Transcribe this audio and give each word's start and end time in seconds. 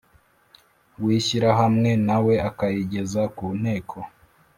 w 1.03 1.05
Ishyirahamwe 1.17 1.89
na 2.07 2.17
we 2.25 2.35
akayigeza 2.49 3.21
ku 3.35 3.45
Nteko 3.59 3.99